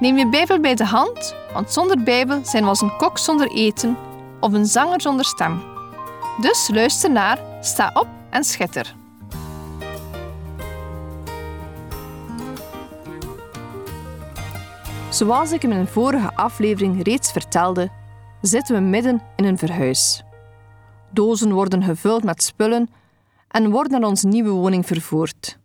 [0.00, 3.50] Neem je Bijbel bij de hand, want zonder Bijbel zijn we als een kok zonder
[3.50, 3.96] eten
[4.40, 5.62] of een zanger zonder stem.
[6.40, 8.94] Dus luister naar, sta op en schitter.
[15.10, 17.90] Zoals ik in een vorige aflevering reeds vertelde,
[18.40, 20.22] zitten we midden in een verhuis.
[21.10, 22.90] Dozen worden gevuld met spullen
[23.48, 25.58] en worden naar onze nieuwe woning vervoerd.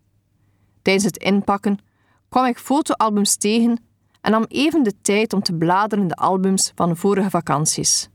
[0.82, 1.78] Tijdens het inpakken
[2.28, 3.78] kwam ik fotoalbums tegen
[4.20, 8.08] en nam even de tijd om te bladeren in de albums van vorige vakanties.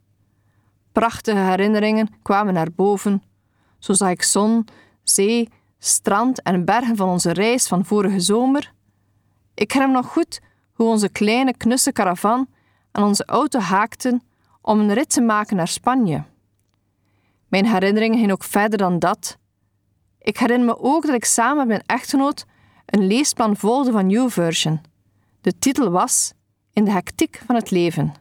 [0.91, 3.23] Prachtige herinneringen kwamen naar boven.
[3.79, 4.67] Zo zag ik zon,
[5.03, 8.73] zee, strand en bergen van onze reis van vorige zomer.
[9.53, 10.41] Ik herinner nog goed
[10.73, 12.47] hoe onze kleine knusse caravan
[12.91, 14.21] aan onze auto haakten
[14.61, 16.23] om een rit te maken naar Spanje.
[17.47, 19.37] Mijn herinneringen gingen ook verder dan dat.
[20.19, 22.45] Ik herinner me ook dat ik samen met mijn echtgenoot
[22.85, 24.81] een leesplan volgde van YouVersion.
[25.45, 26.33] De titel was
[26.73, 28.13] In de hectiek van het leven.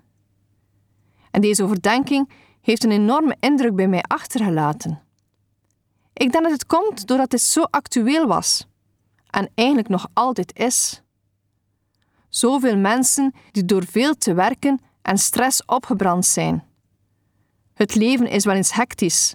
[1.30, 2.30] En deze overdenking
[2.60, 5.02] heeft een enorme indruk bij mij achtergelaten.
[6.12, 8.66] Ik denk dat het komt doordat het zo actueel was
[9.30, 11.02] en eigenlijk nog altijd is.
[12.28, 16.64] Zoveel mensen die door veel te werken en stress opgebrand zijn.
[17.74, 19.34] Het leven is wel eens hectisch.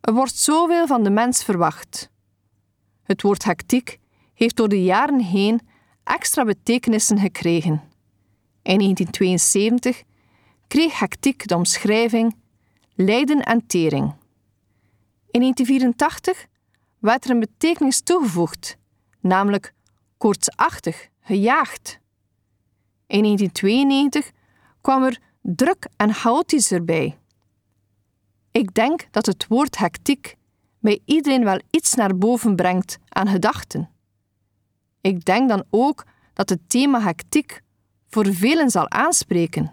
[0.00, 2.10] Er wordt zoveel van de mens verwacht.
[3.02, 3.98] Het woord hectiek
[4.34, 5.60] heeft door de jaren heen
[6.06, 7.82] extra betekenissen gekregen.
[8.62, 10.02] In 1972
[10.66, 12.36] kreeg hectiek de omschrijving
[12.94, 14.14] lijden en tering.
[15.30, 16.46] In 1984
[16.98, 18.76] werd er een betekenis toegevoegd,
[19.20, 19.74] namelijk
[20.16, 22.00] koortsachtig, gejaagd.
[23.06, 24.30] In 1992
[24.80, 27.18] kwam er druk en chaotisch erbij.
[28.50, 30.36] Ik denk dat het woord hectiek
[30.80, 33.90] bij iedereen wel iets naar boven brengt aan gedachten.
[35.06, 37.62] Ik denk dan ook dat het thema hectiek
[38.08, 39.70] voor velen zal aanspreken.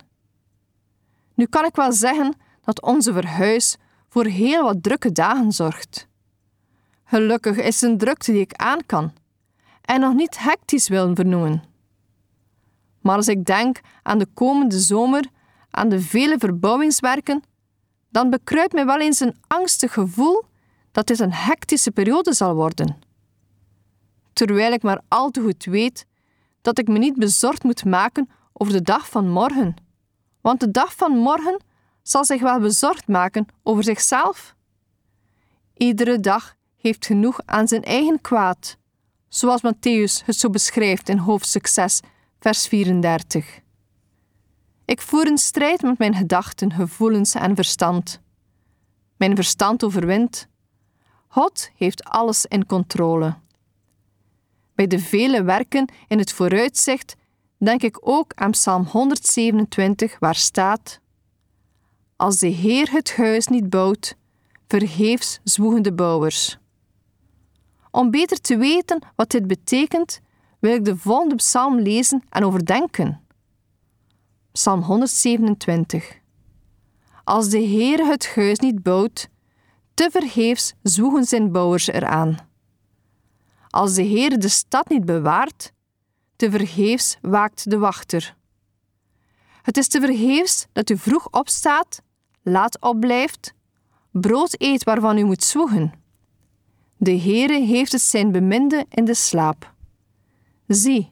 [1.34, 3.78] Nu kan ik wel zeggen dat onze verhuis
[4.10, 6.08] voor heel wat drukke dagen zorgt.
[7.04, 9.14] Gelukkig is een drukte die ik aan kan
[9.82, 11.64] en nog niet hectisch wil vernoemen.
[13.02, 15.26] Maar als ik denk aan de komende zomer,
[15.70, 17.44] aan de vele verbouwingswerken,
[18.10, 20.44] dan bekruipt mij wel eens een angstig gevoel
[20.92, 23.12] dat dit een hectische periode zal worden
[24.34, 26.06] terwijl ik maar al te goed weet
[26.62, 29.76] dat ik me niet bezorgd moet maken over de dag van morgen.
[30.42, 31.62] Want de dag van morgen
[32.02, 34.56] zal zich wel bezorgd maken over zichzelf.
[35.74, 38.78] Iedere dag heeft genoeg aan zijn eigen kwaad,
[39.28, 42.00] zoals Matthäus het zo beschrijft in hoofdstuk 6,
[42.40, 43.60] vers 34.
[44.86, 48.22] Ik voer een strijd met mijn gedachten, gevoelens en verstand.
[49.18, 50.48] Mijn verstand overwint.
[51.28, 53.36] God heeft alles in controle.
[54.84, 57.16] Bij de vele werken in het vooruitzicht
[57.58, 61.00] denk ik ook aan Psalm 127, waar staat:
[62.16, 64.16] Als de Heer het huis niet bouwt,
[64.68, 66.58] vergeefs zwoegen de bouwers.
[67.92, 70.22] Om beter te weten wat dit betekent,
[70.60, 73.22] wil ik de volgende psalm lezen en overdenken.
[74.52, 76.20] Psalm 127.
[77.24, 79.30] Als de Heer het huis niet bouwt,
[79.94, 82.52] te vergeefs zwoegen zijn bouwers eraan.
[83.74, 85.74] Als de Heer de stad niet bewaart,
[86.36, 88.36] te vergeefs waakt de wachter.
[89.62, 92.02] Het is te vergeefs dat u vroeg opstaat,
[92.42, 93.54] laat opblijft,
[94.12, 95.94] brood eet waarvan u moet zwoegen.
[96.98, 99.74] De Heere heeft het zijn beminde in de slaap.
[100.68, 101.12] Zie,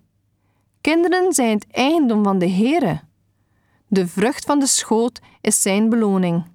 [0.81, 3.01] kinderen zijn het eigendom van de Heere.
[3.87, 6.45] De vrucht van de schoot is zijn beloning.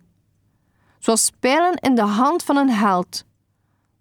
[0.99, 3.25] Zoals pijlen in de hand van een held,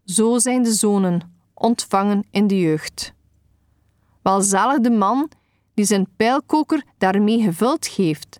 [0.03, 3.13] zo zijn de zonen ontvangen in de jeugd.
[4.21, 5.29] Welzalig de man
[5.73, 8.39] die zijn pijlkoker daarmee gevuld geeft.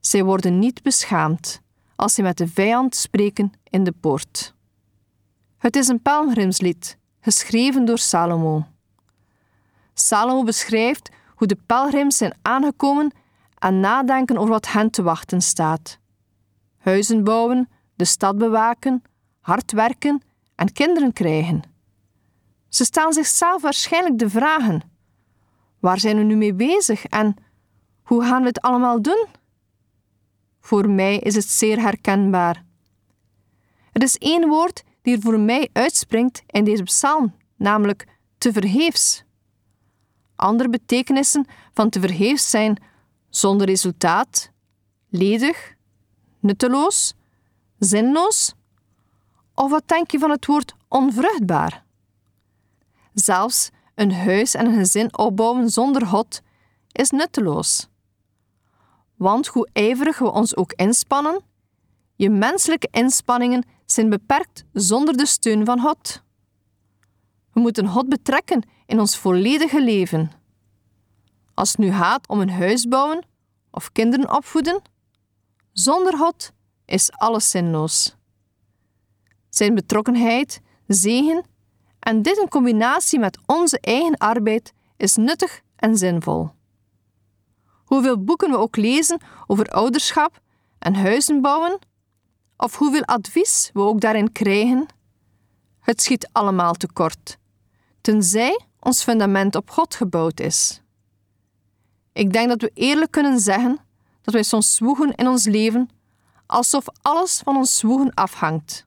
[0.00, 1.60] Zij worden niet beschaamd
[1.96, 4.54] als ze met de vijand spreken in de poort.
[5.58, 8.66] Het is een pelgrimslied, geschreven door Salomo.
[9.94, 13.12] Salomo beschrijft hoe de pelgrims zijn aangekomen
[13.58, 15.98] en nadenken over wat hen te wachten staat.
[16.78, 19.02] Huizen bouwen, de stad bewaken,
[19.40, 20.22] hard werken
[20.54, 21.73] en kinderen krijgen.
[22.74, 24.82] Ze stellen zichzelf waarschijnlijk de vragen:
[25.78, 27.36] Waar zijn we nu mee bezig en
[28.02, 29.26] hoe gaan we het allemaal doen?
[30.60, 32.64] Voor mij is het zeer herkenbaar.
[33.92, 38.06] Er is één woord die er voor mij uitspringt in deze psalm, namelijk
[38.38, 39.24] te vergeefs.
[40.36, 42.82] Andere betekenissen van te vergeefs zijn
[43.28, 44.50] zonder resultaat,
[45.08, 45.74] ledig,
[46.40, 47.14] nutteloos,
[47.78, 48.54] zinloos.
[49.54, 51.83] Of wat denk je van het woord onvruchtbaar?
[53.14, 56.40] Zelfs een huis en een gezin opbouwen zonder God
[56.92, 57.88] is nutteloos.
[59.14, 61.42] Want hoe ijverig we ons ook inspannen,
[62.16, 66.22] je menselijke inspanningen zijn beperkt zonder de steun van God.
[67.52, 70.30] We moeten God betrekken in ons volledige leven.
[71.54, 73.26] Als het nu gaat om een huis bouwen
[73.70, 74.82] of kinderen opvoeden,
[75.72, 76.52] zonder God
[76.84, 78.16] is alles zinloos.
[79.48, 81.44] Zijn betrokkenheid, zegen
[82.04, 86.50] en dit in combinatie met onze eigen arbeid is nuttig en zinvol.
[87.84, 90.40] Hoeveel boeken we ook lezen over ouderschap
[90.78, 91.78] en huizen bouwen,
[92.56, 94.86] of hoeveel advies we ook daarin krijgen,
[95.80, 97.38] het schiet allemaal tekort,
[98.00, 100.82] tenzij ons fundament op God gebouwd is.
[102.12, 103.78] Ik denk dat we eerlijk kunnen zeggen
[104.22, 105.88] dat wij soms zwoegen in ons leven
[106.46, 108.86] alsof alles van ons zwoegen afhangt.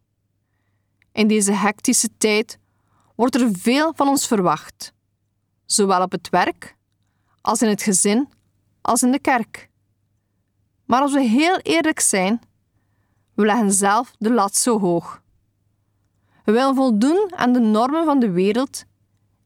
[1.12, 2.60] In deze hectische tijd
[3.18, 4.94] wordt er veel van ons verwacht,
[5.66, 6.76] zowel op het werk
[7.42, 8.30] als in het gezin
[8.82, 9.70] als in de kerk.
[10.86, 12.42] Maar als we heel eerlijk zijn,
[13.34, 15.22] we leggen zelf de lat zo hoog.
[16.44, 18.84] We willen voldoen aan de normen van de wereld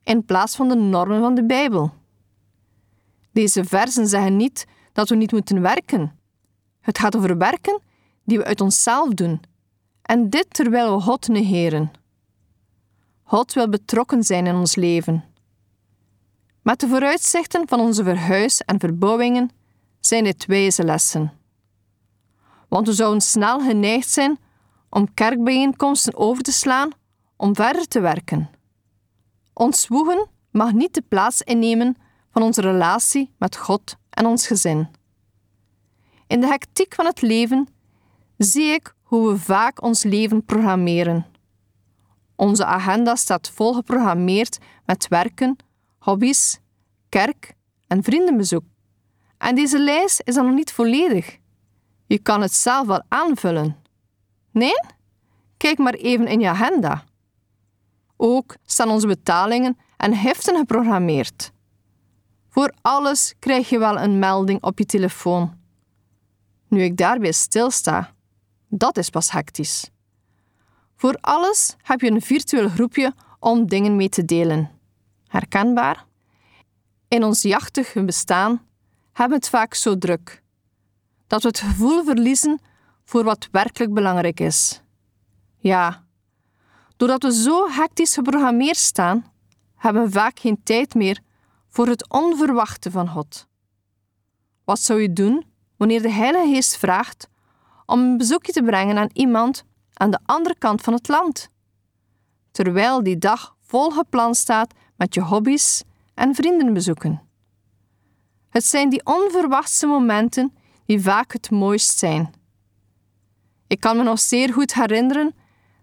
[0.03, 1.93] in plaats van de normen van de Bijbel.
[3.31, 6.19] Deze versen zeggen niet dat we niet moeten werken.
[6.79, 7.81] Het gaat over werken
[8.23, 9.41] die we uit onszelf doen,
[10.01, 11.91] en dit terwijl we God negeren.
[13.31, 15.23] God wil betrokken zijn in ons leven.
[16.61, 19.49] Met de vooruitzichten van onze verhuis- en verbouwingen
[19.99, 21.33] zijn dit wijze lessen.
[22.67, 24.39] Want we zouden snel geneigd zijn
[24.89, 26.91] om kerkbijeenkomsten over te slaan
[27.37, 28.49] om verder te werken.
[29.53, 31.97] Ons woegen mag niet de plaats innemen
[32.31, 34.87] van onze relatie met God en ons gezin.
[36.27, 37.67] In de hectiek van het leven
[38.37, 41.30] zie ik hoe we vaak ons leven programmeren.
[42.41, 45.55] Onze agenda staat vol geprogrammeerd met werken,
[45.97, 46.59] hobby's,
[47.09, 47.53] kerk
[47.87, 48.63] en vriendenbezoek.
[49.37, 51.37] En deze lijst is dan nog niet volledig.
[52.05, 53.77] Je kan het zelf wel aanvullen.
[54.51, 54.79] Nee?
[55.57, 57.03] Kijk maar even in je agenda.
[58.17, 61.51] Ook staan onze betalingen en heften geprogrammeerd.
[62.49, 65.57] Voor alles krijg je wel een melding op je telefoon.
[66.67, 68.13] Nu ik daarbij stilsta,
[68.67, 69.89] dat is pas hectisch.
[71.01, 74.71] Voor alles heb je een virtueel groepje om dingen mee te delen.
[75.27, 76.05] Herkenbaar?
[77.07, 78.65] In ons jachtige bestaan
[79.13, 80.43] hebben we het vaak zo druk
[81.27, 82.59] dat we het gevoel verliezen
[83.03, 84.81] voor wat werkelijk belangrijk is.
[85.57, 86.05] Ja,
[86.97, 89.31] doordat we zo hectisch geprogrammeerd staan,
[89.75, 91.19] hebben we vaak geen tijd meer
[91.69, 93.47] voor het onverwachte van God.
[94.63, 95.45] Wat zou je doen
[95.77, 97.29] wanneer de Heilige Geest vraagt
[97.85, 99.63] om een bezoekje te brengen aan iemand
[100.01, 101.49] aan de andere kant van het land?
[102.51, 105.83] Terwijl die dag vol gepland staat met je hobby's
[106.13, 107.21] en vriendenbezoeken.
[108.49, 110.53] Het zijn die onverwachte momenten
[110.85, 112.33] die vaak het mooist zijn.
[113.67, 115.35] Ik kan me nog zeer goed herinneren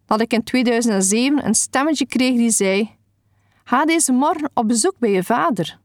[0.07, 2.97] dat ik in 2007 een stemmetje kreeg die zei:
[3.64, 5.78] Ga deze morgen op bezoek bij je vader.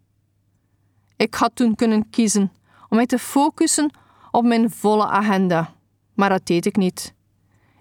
[1.15, 2.51] Ik had toen kunnen kiezen
[2.89, 3.91] om mij te focussen
[4.31, 5.73] op mijn volle agenda,
[6.13, 7.13] maar dat deed ik niet.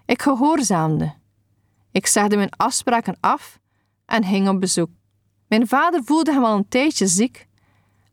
[0.05, 1.13] Ik gehoorzaamde.
[1.91, 3.59] Ik zegde mijn afspraken af
[4.05, 4.89] en ging op bezoek.
[5.47, 7.47] Mijn vader voelde hem al een tijdje ziek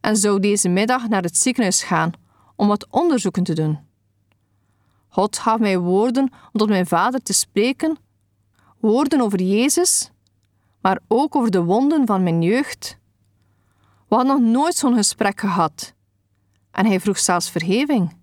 [0.01, 2.13] en zou deze middag naar het ziekenhuis gaan
[2.57, 3.79] om wat onderzoeken te doen.
[5.09, 7.99] God gaf mij woorden om tot mijn vader te spreken,
[8.81, 10.11] woorden over Jezus,
[10.81, 12.99] maar ook over de wonden van mijn jeugd.
[14.09, 15.95] We hadden nog nooit zo'n gesprek gehad.
[16.71, 18.17] En hij vroeg zelfs vergeving.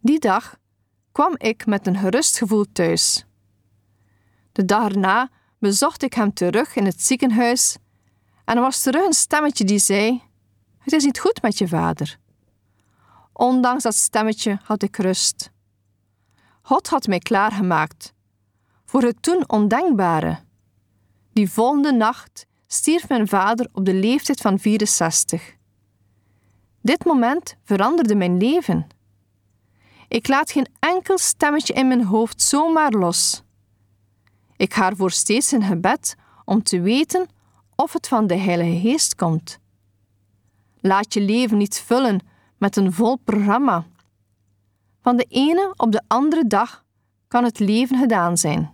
[0.00, 0.56] Die dag
[1.12, 3.24] kwam ik met een gerust gevoel thuis.
[4.52, 7.76] De dag erna bezocht ik hem terug in het ziekenhuis
[8.44, 10.22] en er was terug een stemmetje die zei:
[10.78, 12.18] Het is niet goed met je vader.
[13.32, 15.50] Ondanks dat stemmetje had ik rust.
[16.62, 18.12] God had mij klaargemaakt
[18.84, 20.38] voor het toen ondenkbare.
[21.32, 25.54] Die volgende nacht stierf mijn vader op de leeftijd van 64.
[26.82, 28.86] Dit moment veranderde mijn leven.
[30.10, 33.42] Ik laat geen enkel stemmetje in mijn hoofd zomaar los.
[34.56, 37.28] Ik ga ervoor steeds in gebed om te weten
[37.76, 39.58] of het van de Heilige Geest komt.
[40.80, 42.20] Laat je leven niet vullen
[42.58, 43.86] met een vol programma.
[45.02, 46.84] Van de ene op de andere dag
[47.28, 48.70] kan het leven gedaan zijn.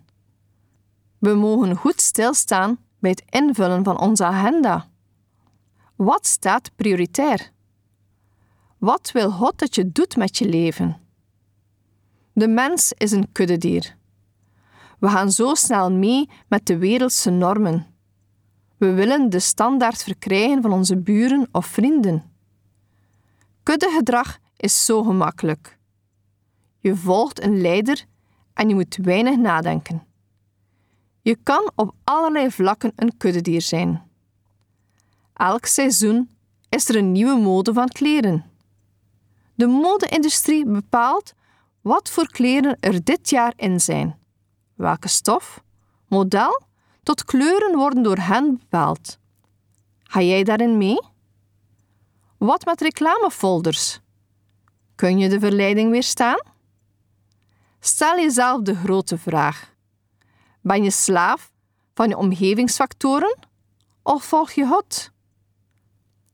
[1.19, 4.89] We mogen goed stilstaan bij het invullen van onze agenda.
[5.97, 7.51] Wat staat prioritair?
[8.79, 11.06] Wat wil God dat je doet met je leven?
[12.39, 13.97] De mens is een kuddedier.
[14.99, 17.87] We gaan zo snel mee met de wereldse normen.
[18.77, 22.31] We willen de standaard verkrijgen van onze buren of vrienden.
[23.63, 25.79] Kuddegedrag is zo gemakkelijk.
[26.79, 28.05] Je volgt een leider
[28.55, 30.07] en je moet weinig nadenken.
[31.23, 34.03] Je kan op allerlei vlakken een kuddedier zijn.
[35.35, 36.31] Elk seizoen
[36.69, 38.45] is er een nieuwe mode van kleren.
[39.55, 41.35] De mode-industrie bepaalt
[41.87, 44.19] wat voor kleren er dit jaar in zijn.
[44.75, 45.63] Welke stof,
[46.09, 46.63] model
[47.03, 49.19] tot kleuren worden door hen bepaald.
[50.03, 51.01] Ga jij daarin mee?
[52.39, 54.01] Wat met reclamefolders?
[54.95, 56.43] Kun je de verleiding weerstaan?
[57.81, 59.75] Stel jezelf de grote vraag:
[60.61, 61.53] Ben je slaaf
[61.95, 63.39] van je omgevingsfactoren
[64.03, 65.11] of volg je God?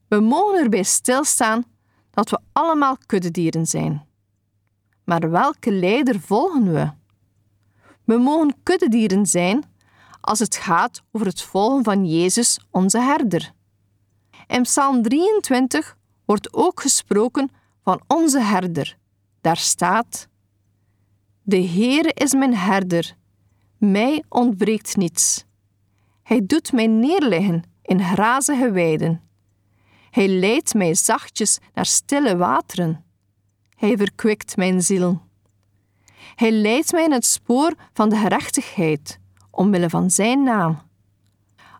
[0.09, 1.65] We mogen erbij stilstaan
[2.11, 4.11] dat we allemaal kuddedieren zijn.
[5.13, 6.91] Maar welke leider volgen we?
[8.05, 9.65] We mogen kuddedieren zijn
[10.21, 13.53] als het gaat over het volgen van Jezus, onze herder.
[14.47, 17.51] In Psalm 23 wordt ook gesproken
[17.83, 18.97] van onze herder.
[19.41, 20.29] Daar staat:
[21.43, 23.17] De Heere is mijn herder,
[23.79, 25.45] mij ontbreekt niets.
[26.23, 29.23] Hij doet mij neerliggen in grazige weiden.
[30.11, 33.02] Hij leidt mij zachtjes naar stille wateren.
[33.83, 35.21] Hij verkwikt mijn ziel.
[36.35, 39.19] Hij leidt mij in het spoor van de gerechtigheid,
[39.51, 40.83] omwille van zijn naam.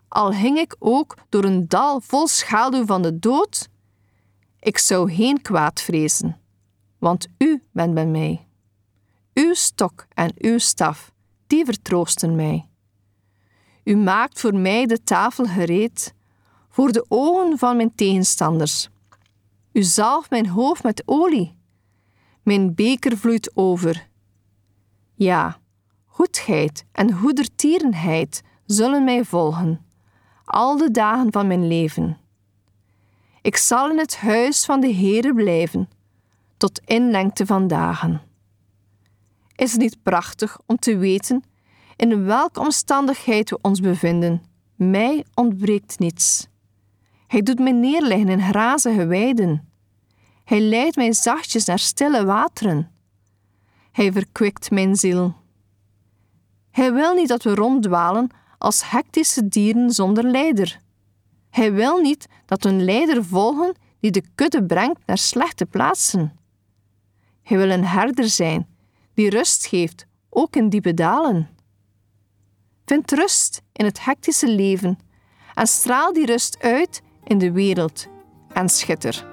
[0.07, 3.69] Al hing ik ook door een dal vol schaduw van de dood,
[4.59, 6.39] ik zou geen kwaad vrezen,
[6.97, 8.47] want u bent bij mij.
[9.33, 11.11] Uw stok en uw staf,
[11.47, 12.67] die vertroosten mij.
[13.83, 16.13] U maakt voor mij de tafel gereed,
[16.69, 18.89] voor de ogen van mijn tegenstanders.
[19.71, 21.61] U zalft mijn hoofd met olie.
[22.43, 24.07] Mijn beker vloeit over.
[25.13, 25.59] Ja,
[26.05, 29.85] goedheid en goedertierenheid zullen mij volgen,
[30.45, 32.17] al de dagen van mijn leven.
[33.41, 35.89] Ik zal in het huis van de Heere blijven,
[36.57, 38.21] tot in lengte van dagen.
[39.55, 41.43] Is het niet prachtig om te weten
[41.95, 44.43] in welke omstandigheid we ons bevinden?
[44.75, 46.47] Mij ontbreekt niets.
[47.27, 49.67] Hij doet mij neerleggen in grazige weiden.
[50.43, 52.91] Hij leidt mij zachtjes naar stille wateren.
[53.91, 55.35] Hij verkwikt mijn ziel.
[56.71, 60.79] Hij wil niet dat we ronddwalen als hectische dieren zonder leider.
[61.49, 66.39] Hij wil niet dat we een leider volgen die de kudde brengt naar slechte plaatsen.
[67.43, 68.67] Hij wil een herder zijn
[69.13, 71.49] die rust geeft, ook in diepe dalen.
[72.85, 74.99] Vind rust in het hectische leven
[75.53, 78.07] en straal die rust uit in de wereld
[78.53, 79.32] en schitter.